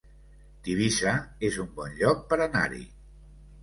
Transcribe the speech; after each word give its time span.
Tivissa 0.67 1.13
es 1.51 1.61
un 1.67 1.71
bon 1.79 1.97
lloc 2.03 2.27
per 2.35 2.45
anar-hi 2.51 2.85